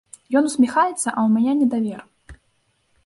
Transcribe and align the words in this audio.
Ён 0.39 0.47
усміхаецца, 0.51 0.95
а 0.95 1.19
ў 1.27 1.35
мяне 1.35 1.53
недавер. 1.61 2.01